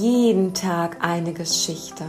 Jeden 0.00 0.54
Tag 0.54 0.98
eine 1.04 1.32
Geschichte. 1.32 2.04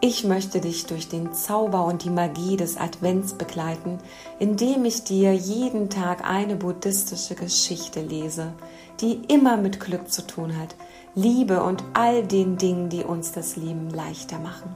Ich 0.00 0.24
möchte 0.24 0.60
dich 0.60 0.86
durch 0.86 1.08
den 1.08 1.32
Zauber 1.32 1.84
und 1.84 2.02
die 2.02 2.10
Magie 2.10 2.56
des 2.56 2.76
Advents 2.76 3.34
begleiten, 3.34 3.98
indem 4.40 4.84
ich 4.84 5.04
dir 5.04 5.32
jeden 5.32 5.90
Tag 5.90 6.28
eine 6.28 6.56
buddhistische 6.56 7.36
Geschichte 7.36 8.00
lese, 8.00 8.52
die 9.00 9.20
immer 9.28 9.56
mit 9.56 9.78
Glück 9.78 10.10
zu 10.10 10.26
tun 10.26 10.58
hat, 10.58 10.74
Liebe 11.14 11.62
und 11.62 11.84
all 11.92 12.24
den 12.24 12.58
Dingen, 12.58 12.88
die 12.88 13.04
uns 13.04 13.30
das 13.30 13.54
Leben 13.54 13.90
leichter 13.90 14.40
machen. 14.40 14.74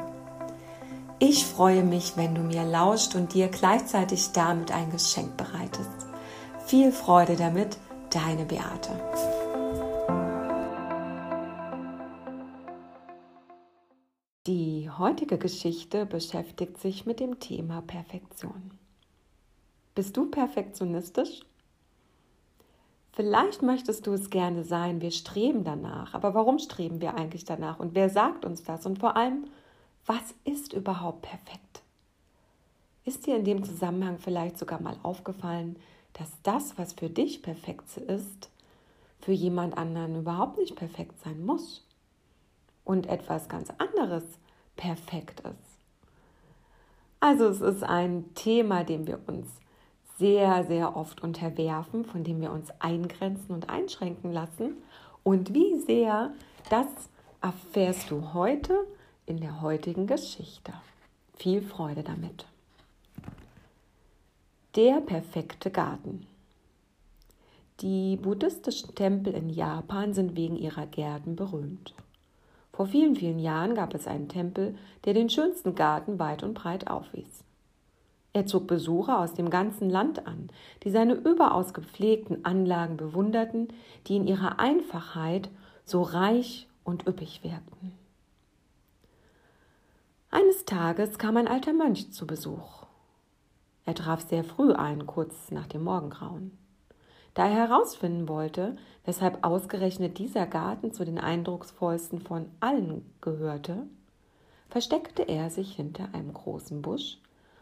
Ich 1.19 1.45
freue 1.45 1.83
mich, 1.83 2.13
wenn 2.17 2.37
du 2.37 2.43
mir 2.43 2.63
lauscht 2.63 3.17
und 3.17 3.35
dir 3.35 3.49
gleichzeitig 3.49 4.31
damit 4.31 4.71
ein 4.71 4.93
Geschenk 4.93 5.37
bereitest. 5.37 5.91
Viel 6.67 6.93
Freude 6.93 7.35
damit, 7.35 7.79
deine 8.11 8.45
Beate. 8.45 8.93
Heutige 14.99 15.39
Geschichte 15.39 16.07
beschäftigt 16.07 16.79
sich 16.79 17.07
mit 17.07 17.21
dem 17.21 17.41
Thema 17.41 17.83
Perfektion. 17.83 18.73
Bist 19.95 20.17
du 20.17 20.27
perfektionistisch? 20.31 21.41
Vielleicht 23.13 23.63
möchtest 23.63 24.07
du 24.07 24.13
es 24.13 24.31
gerne 24.31 24.63
sein, 24.63 25.01
wir 25.01 25.11
streben 25.11 25.65
danach, 25.65 26.15
aber 26.15 26.35
warum 26.35 26.59
streben 26.59 27.01
wir 27.01 27.17
eigentlich 27.17 27.45
danach 27.45 27.81
und 27.81 27.95
wer 27.95 28.11
sagt 28.11 28.45
uns 28.45 28.63
das 28.63 28.87
und 28.87 29.01
vor 29.01 29.17
allem, 29.17 29.49
was 30.07 30.35
ist 30.45 30.73
überhaupt 30.73 31.23
perfekt? 31.23 31.83
Ist 33.05 33.27
dir 33.27 33.37
in 33.37 33.45
dem 33.45 33.65
Zusammenhang 33.65 34.19
vielleicht 34.19 34.59
sogar 34.59 34.81
mal 34.81 34.97
aufgefallen, 35.03 35.77
dass 36.13 36.31
das, 36.43 36.79
was 36.79 36.93
für 36.93 37.11
dich 37.11 37.43
perfekt 37.43 37.97
ist, 37.97 38.51
für 39.21 39.33
jemand 39.33 39.77
anderen 39.77 40.17
überhaupt 40.17 40.59
nicht 40.59 40.77
perfekt 40.77 41.21
sein 41.21 41.45
muss 41.45 41.85
und 42.85 43.07
etwas 43.07 43.49
ganz 43.49 43.71
anderes 43.79 44.25
perfekt 44.79 45.41
ist? 45.41 45.69
Also 47.21 47.49
es 47.49 47.61
ist 47.61 47.83
ein 47.83 48.33
Thema, 48.35 48.85
dem 48.85 49.07
wir 49.07 49.21
uns 49.27 49.49
sehr, 50.19 50.65
sehr 50.65 50.97
oft 50.97 51.23
unterwerfen, 51.23 52.05
von 52.05 52.25
dem 52.25 52.41
wir 52.41 52.53
uns 52.53 52.71
eingrenzen 52.79 53.55
und 53.55 53.69
einschränken 53.69 54.33
lassen. 54.33 54.77
Und 55.23 55.53
wie 55.53 55.79
sehr, 55.81 56.33
das 56.71 56.87
erfährst 57.43 58.11
du 58.11 58.33
heute 58.33 58.87
in 59.27 59.39
der 59.39 59.61
heutigen 59.61 60.07
Geschichte. 60.07 60.73
Viel 61.37 61.61
Freude 61.61 62.03
damit. 62.03 62.47
Der 64.75 65.01
perfekte 65.01 65.71
Garten. 65.71 66.27
Die 67.81 68.17
buddhistischen 68.17 68.95
Tempel 68.95 69.35
in 69.35 69.51
Japan 69.51 70.15
sind 70.15 70.37
wegen 70.37 70.57
ihrer 70.57 70.87
Gärten 70.87 71.37
berühmt. 71.37 71.95
Vor 72.79 72.87
vielen, 72.87 73.17
vielen 73.17 73.41
Jahren 73.41 73.75
gab 73.75 73.93
es 73.93 74.07
einen 74.07 74.29
Tempel, 74.29 74.79
der 75.05 75.13
den 75.13 75.29
schönsten 75.29 75.75
Garten 75.75 76.21
weit 76.21 76.45
und 76.45 76.55
breit 76.55 76.87
aufwies. 76.87 77.43
Er 78.33 78.47
zog 78.47 78.69
Besucher 78.69 79.19
aus 79.19 79.35
dem 79.35 79.51
ganzen 79.51 79.91
Land 79.91 80.29
an, 80.29 80.49
die 80.85 80.93
seine 80.93 81.15
überaus 81.15 81.75
gepflegten 81.75 82.45
Anlagen 82.45 82.97
bewunderten, 82.97 83.67
die 84.07 84.15
in 84.15 84.29
ihrer 84.29 84.61
Einfachheit 84.61 85.51
so 85.85 86.03
reich 86.03 86.69
und 86.85 87.09
üppig 87.09 87.43
wirkten. 87.43 87.95
Eines 90.31 90.65
Tages 90.65 91.19
kam 91.19 91.37
ein 91.37 91.49
alter 91.49 91.73
Mönch 91.73 92.13
zu 92.13 92.29
Besuch. 92.29 92.87
Er 93.87 93.97
traf 93.97 94.21
sehr 94.29 94.45
früh 94.45 94.71
ein, 94.73 95.05
kurz 95.05 95.51
nach 95.51 95.67
dem 95.67 95.83
Morgengrauen. 95.83 96.57
Da 97.35 97.47
er 97.47 97.69
herausfinden 97.69 98.29
wollte, 98.29 98.77
weshalb 99.05 99.45
ausgerechnet 99.45 100.19
dieser 100.19 100.47
Garten 100.47 100.93
zu 100.93 101.05
den 101.05 101.19
eindrucksvollsten 101.19 102.21
von 102.21 102.47
allen 102.61 103.05
gehörte, 103.21 103.87
versteckte 104.69 105.23
er 105.23 105.51
sich 105.51 105.75
hinter 105.75 106.09
einem 106.13 106.33
großen 106.33 106.83
Busch, 106.83 107.19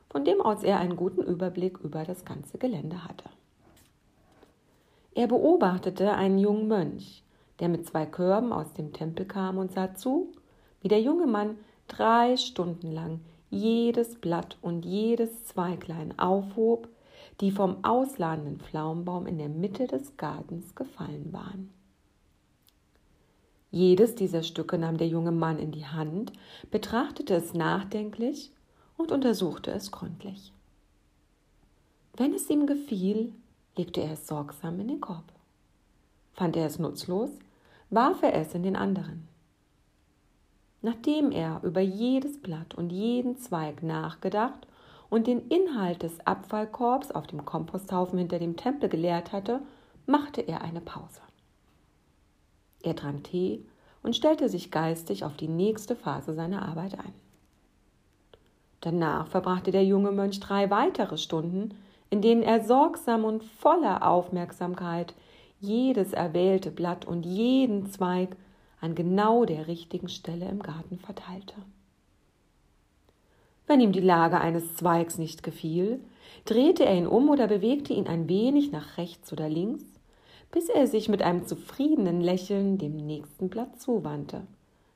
von 0.09 0.25
dem 0.25 0.41
aus 0.41 0.62
er 0.62 0.81
einen 0.81 0.97
guten 0.97 1.22
Überblick 1.22 1.78
über 1.78 2.05
das 2.05 2.25
ganze 2.25 2.59
Gelände 2.59 3.05
hatte. 3.05 3.28
Er 5.15 5.28
beobachtete 5.28 6.12
einen 6.12 6.38
jungen 6.38 6.69
Mönch, 6.69 7.22
der 7.60 7.69
mit 7.69 7.87
zwei 7.87 8.06
Körben 8.06 8.53
aus 8.53 8.72
dem 8.75 8.93
Tempel 8.93 9.26
kam 9.26 9.56
und 9.59 9.72
sah 9.72 9.94
zu, 9.94 10.32
wie 10.82 10.88
der 10.88 11.00
junge 11.00 11.26
Mann 11.26 11.56
drei 11.88 12.37
Stunden 12.37 12.93
lang 12.93 13.21
jedes 13.50 14.16
Blatt 14.16 14.59
und 14.60 14.84
jedes 14.84 15.44
Zweiglein 15.44 16.19
aufhob, 16.19 16.88
die 17.41 17.51
vom 17.51 17.85
ausladenden 17.85 18.59
Pflaumenbaum 18.59 19.27
in 19.27 19.39
der 19.39 19.49
Mitte 19.49 19.87
des 19.87 20.17
Gartens 20.17 20.75
gefallen 20.75 21.33
waren. 21.33 21.71
Jedes 23.71 24.15
dieser 24.15 24.43
Stücke 24.43 24.79
nahm 24.79 24.97
der 24.97 25.09
junge 25.09 25.33
Mann 25.33 25.59
in 25.59 25.73
die 25.73 25.87
Hand, 25.87 26.33
betrachtete 26.71 27.35
es 27.35 27.53
nachdenklich 27.53 28.51
und 28.97 29.13
untersuchte 29.13 29.71
es 29.71 29.91
gründlich. 29.91 30.53
Wenn 32.17 32.33
es 32.33 32.49
ihm 32.49 32.67
gefiel, 32.67 33.35
legte 33.77 34.01
er 34.01 34.13
es 34.13 34.27
sorgsam 34.27 34.81
in 34.81 34.89
den 34.89 35.01
Korb. 35.01 35.31
Fand 36.33 36.57
er 36.57 36.67
es 36.67 36.79
nutzlos, 36.79 37.31
warf 37.91 38.23
er 38.23 38.35
es 38.35 38.55
in 38.55 38.63
den 38.63 38.77
anderen. 38.77 39.29
Nachdem 40.81 41.31
er 41.33 41.61
über 41.63 41.81
jedes 41.81 42.41
Blatt 42.41 42.75
und 42.75 42.91
jeden 42.91 43.37
Zweig 43.37 43.83
nachgedacht 43.83 44.67
und 45.09 45.27
den 45.27 45.49
Inhalt 45.49 46.03
des 46.03 46.27
Abfallkorbs 46.27 47.11
auf 47.11 47.27
dem 47.27 47.44
Komposthaufen 47.44 48.19
hinter 48.19 48.39
dem 48.39 48.56
Tempel 48.56 48.89
geleert 48.89 49.33
hatte, 49.33 49.61
machte 50.06 50.41
er 50.41 50.62
eine 50.62 50.81
Pause. 50.81 51.21
Er 52.83 52.97
trank 52.97 53.25
Tee 53.25 53.65
und 54.03 54.15
stellte 54.15 54.49
sich 54.49 54.71
geistig 54.71 55.25
auf 55.25 55.37
die 55.37 55.49
nächste 55.49 55.97
Phase 55.97 56.33
seiner 56.33 56.69
Arbeit 56.69 56.99
ein. 56.99 57.15
Danach 58.81 59.27
verbrachte 59.27 59.72
der 59.72 59.84
junge 59.84 60.12
Mönch 60.12 60.39
drei 60.39 60.71
weitere 60.71 61.19
Stunden, 61.19 61.75
in 62.11 62.23
denen 62.23 62.43
er 62.43 62.62
sorgsam 62.62 63.25
und 63.25 63.43
voller 63.43 64.06
Aufmerksamkeit 64.06 65.15
jedes 65.59 66.12
erwählte 66.12 66.71
Blatt 66.71 67.05
und 67.05 67.25
jeden 67.27 67.91
Zweig 67.91 68.37
an 68.81 68.94
genau 68.94 69.44
der 69.44 69.67
richtigen 69.67 70.09
Stelle 70.09 70.49
im 70.49 70.62
Garten 70.62 70.99
verteilte. 70.99 71.55
Wenn 73.66 73.81
ihm 73.81 73.93
die 73.93 74.00
Lage 74.00 74.41
eines 74.41 74.77
Zweigs 74.77 75.19
nicht 75.19 75.43
gefiel, 75.43 76.00
drehte 76.44 76.84
er 76.84 76.97
ihn 76.97 77.06
um 77.06 77.28
oder 77.28 77.49
bewegte 77.49 77.93
ihn 77.93 78.06
ein 78.06 78.28
wenig 78.28 78.71
nach 78.71 78.97
rechts 78.97 79.32
oder 79.32 79.49
links, 79.49 79.84
bis 80.53 80.69
er 80.69 80.87
sich 80.87 81.09
mit 81.09 81.22
einem 81.22 81.47
zufriedenen 81.47 82.21
Lächeln 82.21 82.78
dem 82.78 82.97
nächsten 82.97 83.49
Blatt 83.49 83.81
zuwandte, 83.81 84.47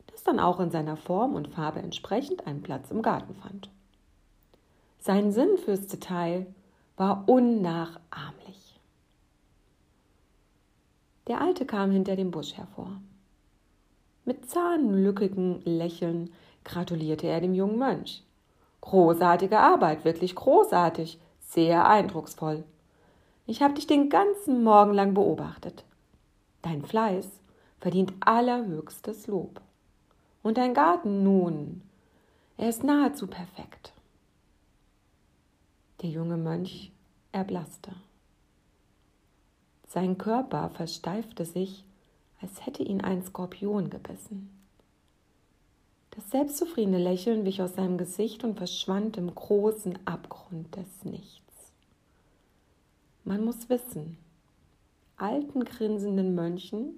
das 0.06 0.22
dann 0.22 0.38
auch 0.38 0.60
in 0.60 0.70
seiner 0.70 0.96
Form 0.96 1.34
und 1.34 1.48
Farbe 1.48 1.80
entsprechend 1.80 2.46
einen 2.46 2.62
Platz 2.62 2.90
im 2.90 3.02
Garten 3.02 3.34
fand. 3.34 3.70
Sein 5.00 5.32
Sinn 5.32 5.58
fürs 5.58 5.86
Detail 5.86 6.46
war 6.96 7.24
unnachahmlich. 7.28 8.78
Der 11.26 11.40
Alte 11.40 11.64
kam 11.64 11.90
hinter 11.90 12.16
dem 12.16 12.30
Busch 12.30 12.54
hervor. 12.54 13.00
Mit 14.24 14.48
zahnlückigem 14.48 15.60
Lächeln 15.64 16.30
gratulierte 16.64 17.26
er 17.26 17.40
dem 17.40 17.54
jungen 17.54 17.78
Mönch. 17.78 18.22
Großartige 18.80 19.58
Arbeit, 19.58 20.04
wirklich 20.04 20.34
großartig, 20.34 21.18
sehr 21.40 21.86
eindrucksvoll. 21.86 22.64
Ich 23.46 23.62
habe 23.62 23.74
dich 23.74 23.86
den 23.86 24.08
ganzen 24.08 24.62
Morgen 24.62 24.94
lang 24.94 25.14
beobachtet. 25.14 25.84
Dein 26.62 26.82
Fleiß 26.82 27.28
verdient 27.80 28.12
allerhöchstes 28.20 29.26
Lob. 29.26 29.60
Und 30.42 30.56
dein 30.56 30.74
Garten 30.74 31.22
nun, 31.22 31.82
er 32.56 32.68
ist 32.68 32.84
nahezu 32.84 33.26
perfekt. 33.26 33.92
Der 36.02 36.10
junge 36.10 36.36
Mönch 36.36 36.92
erblasste. 37.32 37.92
Sein 39.86 40.18
Körper 40.18 40.70
versteifte 40.70 41.44
sich 41.44 41.84
als 42.40 42.64
hätte 42.64 42.82
ihn 42.82 43.00
ein 43.00 43.22
Skorpion 43.22 43.90
gebissen. 43.90 44.59
Das 46.20 46.32
selbstzufriedene 46.32 46.98
Lächeln 46.98 47.46
wich 47.46 47.62
aus 47.62 47.76
seinem 47.76 47.96
Gesicht 47.96 48.44
und 48.44 48.58
verschwand 48.58 49.16
im 49.16 49.34
großen 49.34 49.98
Abgrund 50.06 50.76
des 50.76 51.02
Nichts. 51.02 51.72
Man 53.24 53.42
muss 53.42 53.70
wissen, 53.70 54.18
alten 55.16 55.64
grinsenden 55.64 56.34
Mönchen 56.34 56.90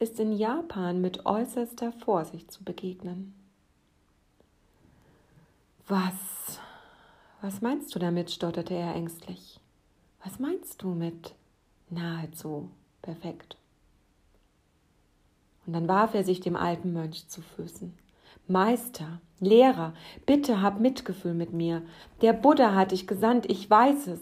ist 0.00 0.18
in 0.18 0.32
Japan 0.32 1.00
mit 1.00 1.24
äußerster 1.24 1.92
Vorsicht 1.92 2.50
zu 2.50 2.64
begegnen. 2.64 3.32
Was, 5.86 6.58
was 7.42 7.60
meinst 7.60 7.94
du 7.94 8.00
damit? 8.00 8.32
stotterte 8.32 8.74
er 8.74 8.96
ängstlich. 8.96 9.60
Was 10.24 10.40
meinst 10.40 10.82
du 10.82 10.88
mit 10.88 11.36
nahezu 11.90 12.70
perfekt? 13.02 13.56
Und 15.64 15.74
dann 15.74 15.86
warf 15.86 16.14
er 16.14 16.24
sich 16.24 16.40
dem 16.40 16.56
alten 16.56 16.92
Mönch 16.92 17.28
zu 17.28 17.40
Füßen. 17.40 18.01
Meister, 18.48 19.20
Lehrer, 19.40 19.92
bitte 20.24 20.62
hab 20.62 20.78
Mitgefühl 20.78 21.34
mit 21.34 21.52
mir. 21.52 21.82
Der 22.20 22.32
Buddha 22.32 22.74
hat 22.74 22.92
dich 22.92 23.06
gesandt, 23.06 23.50
ich 23.50 23.68
weiß 23.68 24.06
es. 24.06 24.20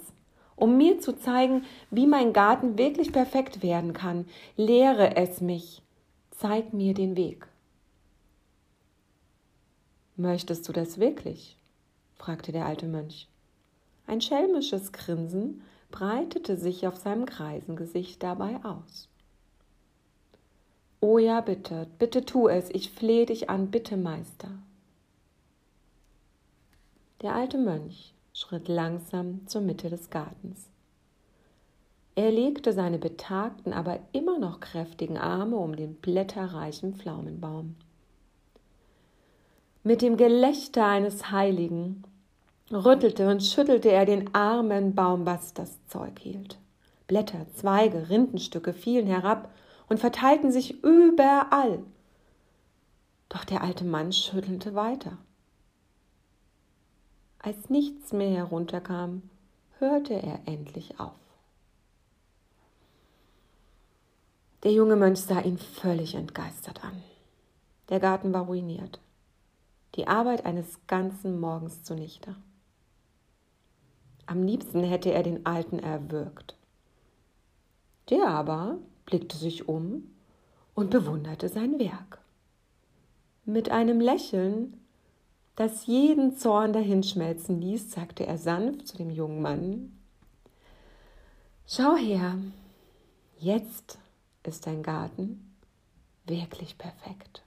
Um 0.57 0.77
mir 0.77 1.01
zu 1.01 1.13
zeigen, 1.13 1.65
wie 1.91 2.07
mein 2.07 2.33
Garten 2.33 2.79
wirklich 2.79 3.13
perfekt 3.13 3.63
werden 3.63 3.93
kann, 3.93 4.27
lehre 4.57 5.17
es 5.17 5.41
mich. 5.41 5.83
Zeig 6.31 6.73
mir 6.73 6.95
den 6.95 7.17
Weg. 7.17 7.47
Möchtest 10.17 10.69
du 10.69 10.73
das 10.73 10.99
wirklich? 10.99 11.57
fragte 12.17 12.53
der 12.53 12.67
alte 12.67 12.87
Mönch. 12.87 13.29
Ein 14.07 14.21
schelmisches 14.21 14.93
Grinsen 14.93 15.63
breitete 15.91 16.57
sich 16.57 16.87
auf 16.87 16.97
seinem 16.97 17.27
Greisengesicht 17.27 18.23
dabei 18.23 18.57
aus. 18.65 19.09
Oh 21.01 21.19
ja, 21.19 21.41
bitte, 21.41 21.87
bitte 21.99 22.27
tu 22.27 22.49
es, 22.49 22.69
ich 22.71 22.91
flehe 22.91 23.25
dich 23.25 23.49
an, 23.49 23.71
bitte, 23.71 23.97
Meister. 23.97 24.51
Der 27.23 27.35
alte 27.35 27.57
Mönch 27.57 28.15
schritt 28.35 28.69
langsam 28.69 29.47
zur 29.47 29.63
Mitte 29.63 29.89
des 29.89 30.11
Gartens. 30.11 30.69
Er 32.17 32.31
legte 32.31 32.75
seine 32.75 32.99
betagten, 32.99 33.73
aber 33.73 33.99
immer 34.13 34.39
noch 34.39 34.61
kräftigen 34.61 35.17
Arme 35.17 35.57
um 35.57 35.75
den 35.75 35.95
blätterreichen 35.95 36.95
Pflaumenbaum. 36.95 37.77
Mit 39.83 40.03
dem 40.03 40.19
Gelächter 40.19 40.85
eines 40.85 41.31
Heiligen 41.31 42.05
rüttelte 42.71 43.29
und 43.31 43.43
schüttelte 43.43 43.91
er 43.91 44.05
den 44.05 44.35
armen 44.35 44.95
Baum, 44.95 45.25
was 45.25 45.55
das 45.55 45.79
Zeug 45.87 46.19
hielt. 46.19 46.59
Blätter, 47.07 47.47
Zweige, 47.55 48.11
Rindenstücke 48.11 48.75
fielen 48.75 49.07
herab 49.07 49.51
und 49.91 49.99
verteilten 49.99 50.51
sich 50.53 50.83
überall. 50.83 51.83
Doch 53.29 53.45
der 53.45 53.63
alte 53.63 53.85
Mann 53.85 54.13
schüttelte 54.13 54.75
weiter. 54.75 55.19
Als 57.41 57.69
nichts 57.69 58.13
mehr 58.13 58.31
herunterkam, 58.31 59.23
hörte 59.79 60.15
er 60.15 60.41
endlich 60.47 60.99
auf. 61.01 61.13
Der 64.63 64.73
junge 64.73 64.97
Mönch 64.97 65.21
sah 65.21 65.41
ihn 65.41 65.59
völlig 65.59 66.15
entgeistert 66.15 66.85
an. 66.85 67.03
Der 67.89 67.99
Garten 67.99 68.33
war 68.33 68.43
ruiniert. 68.43 69.01
Die 69.97 70.07
Arbeit 70.07 70.45
eines 70.45 70.87
ganzen 70.87 71.41
Morgens 71.41 71.83
zunichte. 71.83 72.37
Am 74.27 74.45
liebsten 74.45 74.85
hätte 74.85 75.11
er 75.13 75.25
den 75.25 75.47
Alten 75.47 75.81
erwürgt. 75.81 76.55
Der 78.11 78.29
aber 78.29 78.79
blickte 79.11 79.37
sich 79.37 79.69
um 79.69 80.11
und 80.75 80.91
bewunderte 80.91 81.49
sein 81.49 81.79
Werk. 81.79 82.19
Mit 83.45 83.71
einem 83.71 84.01
Lächeln, 84.01 84.81
das 85.57 85.87
jeden 85.87 86.37
Zorn 86.37 86.73
dahinschmelzen 86.73 87.61
ließ, 87.61 87.91
sagte 87.91 88.25
er 88.27 88.39
sanft 88.39 88.87
zu 88.87 88.97
dem 88.97 89.11
jungen 89.11 89.43
Mann 89.43 89.97
Schau 91.67 91.95
her, 91.95 92.37
jetzt 93.39 93.99
ist 94.43 94.67
dein 94.67 94.83
Garten 94.83 95.55
wirklich 96.27 96.79
perfekt. 96.79 97.43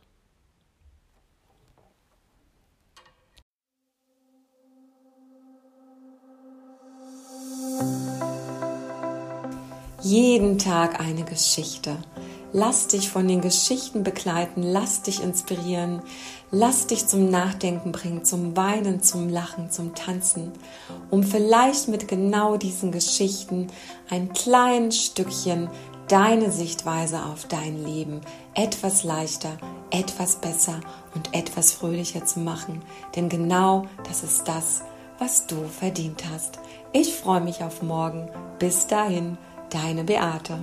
Jeden 10.03 10.57
Tag 10.57 10.99
eine 10.99 11.23
Geschichte. 11.23 11.95
Lass 12.51 12.87
dich 12.87 13.09
von 13.09 13.25
den 13.25 13.39
Geschichten 13.39 14.03
begleiten, 14.03 14.61
lass 14.61 15.01
dich 15.01 15.23
inspirieren, 15.23 16.01
lass 16.51 16.87
dich 16.87 17.07
zum 17.07 17.29
Nachdenken 17.29 17.93
bringen, 17.93 18.25
zum 18.25 18.57
Weinen, 18.57 19.01
zum 19.01 19.29
Lachen, 19.29 19.71
zum 19.71 19.95
Tanzen, 19.95 20.51
um 21.09 21.23
vielleicht 21.23 21.87
mit 21.87 22.09
genau 22.09 22.57
diesen 22.57 22.91
Geschichten 22.91 23.67
ein 24.09 24.33
kleines 24.33 25.05
Stückchen 25.05 25.69
deine 26.09 26.51
Sichtweise 26.51 27.23
auf 27.23 27.47
dein 27.47 27.81
Leben 27.81 28.19
etwas 28.55 29.05
leichter, 29.05 29.57
etwas 29.89 30.35
besser 30.35 30.81
und 31.15 31.33
etwas 31.33 31.71
fröhlicher 31.71 32.25
zu 32.25 32.41
machen. 32.41 32.81
Denn 33.15 33.29
genau 33.29 33.85
das 34.05 34.21
ist 34.21 34.49
das, 34.49 34.81
was 35.17 35.47
du 35.47 35.63
verdient 35.79 36.25
hast. 36.29 36.59
Ich 36.91 37.15
freue 37.15 37.39
mich 37.39 37.63
auf 37.63 37.81
morgen. 37.81 38.27
Bis 38.59 38.85
dahin, 38.87 39.37
deine 39.73 40.03
Beate. 40.03 40.59